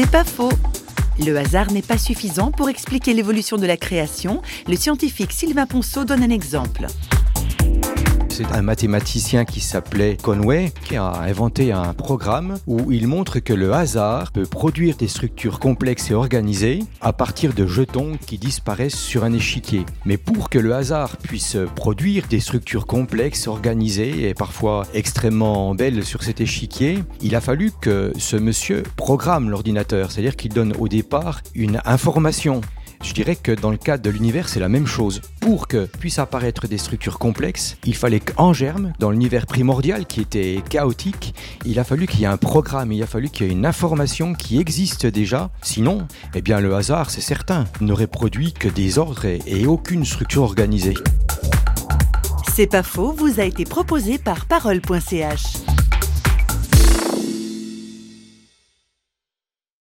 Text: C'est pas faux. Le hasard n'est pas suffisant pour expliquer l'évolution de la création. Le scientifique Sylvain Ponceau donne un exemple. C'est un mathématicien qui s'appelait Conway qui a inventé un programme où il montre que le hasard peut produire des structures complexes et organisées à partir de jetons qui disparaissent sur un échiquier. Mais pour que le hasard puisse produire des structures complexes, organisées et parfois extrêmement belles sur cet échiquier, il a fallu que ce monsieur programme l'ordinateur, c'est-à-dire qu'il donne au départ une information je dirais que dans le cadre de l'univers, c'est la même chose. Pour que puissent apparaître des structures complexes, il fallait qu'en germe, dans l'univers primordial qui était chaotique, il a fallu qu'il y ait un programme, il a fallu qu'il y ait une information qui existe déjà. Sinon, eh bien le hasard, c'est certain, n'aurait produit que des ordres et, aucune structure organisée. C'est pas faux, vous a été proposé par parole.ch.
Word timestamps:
C'est 0.00 0.08
pas 0.12 0.22
faux. 0.22 0.52
Le 1.18 1.36
hasard 1.36 1.72
n'est 1.72 1.82
pas 1.82 1.98
suffisant 1.98 2.52
pour 2.52 2.68
expliquer 2.68 3.14
l'évolution 3.14 3.56
de 3.56 3.66
la 3.66 3.76
création. 3.76 4.42
Le 4.68 4.76
scientifique 4.76 5.32
Sylvain 5.32 5.66
Ponceau 5.66 6.04
donne 6.04 6.22
un 6.22 6.30
exemple. 6.30 6.86
C'est 8.38 8.52
un 8.52 8.62
mathématicien 8.62 9.44
qui 9.44 9.58
s'appelait 9.58 10.16
Conway 10.22 10.72
qui 10.84 10.94
a 10.94 11.10
inventé 11.22 11.72
un 11.72 11.92
programme 11.92 12.56
où 12.68 12.92
il 12.92 13.08
montre 13.08 13.40
que 13.40 13.52
le 13.52 13.72
hasard 13.72 14.30
peut 14.30 14.46
produire 14.46 14.96
des 14.96 15.08
structures 15.08 15.58
complexes 15.58 16.12
et 16.12 16.14
organisées 16.14 16.84
à 17.00 17.12
partir 17.12 17.52
de 17.52 17.66
jetons 17.66 18.12
qui 18.28 18.38
disparaissent 18.38 18.94
sur 18.94 19.24
un 19.24 19.32
échiquier. 19.32 19.84
Mais 20.04 20.18
pour 20.18 20.50
que 20.50 20.60
le 20.60 20.72
hasard 20.72 21.16
puisse 21.16 21.56
produire 21.74 22.28
des 22.28 22.38
structures 22.38 22.86
complexes, 22.86 23.48
organisées 23.48 24.28
et 24.28 24.34
parfois 24.34 24.86
extrêmement 24.94 25.74
belles 25.74 26.04
sur 26.04 26.22
cet 26.22 26.40
échiquier, 26.40 27.02
il 27.20 27.34
a 27.34 27.40
fallu 27.40 27.72
que 27.80 28.12
ce 28.18 28.36
monsieur 28.36 28.84
programme 28.94 29.50
l'ordinateur, 29.50 30.12
c'est-à-dire 30.12 30.36
qu'il 30.36 30.52
donne 30.52 30.74
au 30.78 30.86
départ 30.86 31.40
une 31.56 31.80
information 31.84 32.60
je 33.02 33.12
dirais 33.12 33.36
que 33.36 33.52
dans 33.52 33.70
le 33.70 33.76
cadre 33.76 34.02
de 34.02 34.10
l'univers, 34.10 34.48
c'est 34.48 34.60
la 34.60 34.68
même 34.68 34.86
chose. 34.86 35.20
Pour 35.40 35.68
que 35.68 35.86
puissent 35.86 36.18
apparaître 36.18 36.66
des 36.66 36.78
structures 36.78 37.18
complexes, 37.18 37.76
il 37.84 37.94
fallait 37.94 38.20
qu'en 38.20 38.52
germe, 38.52 38.92
dans 38.98 39.10
l'univers 39.10 39.46
primordial 39.46 40.06
qui 40.06 40.20
était 40.20 40.62
chaotique, 40.68 41.34
il 41.64 41.78
a 41.78 41.84
fallu 41.84 42.06
qu'il 42.06 42.20
y 42.20 42.24
ait 42.24 42.26
un 42.26 42.36
programme, 42.36 42.92
il 42.92 43.02
a 43.02 43.06
fallu 43.06 43.28
qu'il 43.28 43.46
y 43.46 43.48
ait 43.48 43.52
une 43.52 43.66
information 43.66 44.34
qui 44.34 44.58
existe 44.58 45.06
déjà. 45.06 45.50
Sinon, 45.62 46.06
eh 46.34 46.42
bien 46.42 46.60
le 46.60 46.74
hasard, 46.74 47.10
c'est 47.10 47.20
certain, 47.20 47.64
n'aurait 47.80 48.06
produit 48.06 48.52
que 48.52 48.68
des 48.68 48.98
ordres 48.98 49.24
et, 49.24 49.66
aucune 49.66 50.04
structure 50.04 50.42
organisée. 50.42 50.94
C'est 52.54 52.66
pas 52.66 52.82
faux, 52.82 53.12
vous 53.12 53.38
a 53.40 53.44
été 53.44 53.64
proposé 53.64 54.18
par 54.18 54.46
parole.ch. 54.46 55.67